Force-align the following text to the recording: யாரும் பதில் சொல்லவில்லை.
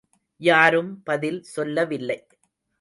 யாரும் 0.41 1.03
பதில் 1.03 1.43
சொல்லவில்லை. 1.43 2.27